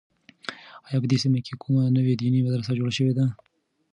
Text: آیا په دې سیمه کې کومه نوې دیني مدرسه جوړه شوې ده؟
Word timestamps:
آیا 0.87 0.97
په 1.01 1.07
دې 1.11 1.17
سیمه 1.23 1.39
کې 1.45 1.53
کومه 1.61 1.81
نوې 1.97 2.13
دیني 2.19 2.39
مدرسه 2.47 2.71
جوړه 2.77 2.93
شوې 2.97 3.13
ده؟ 3.17 3.25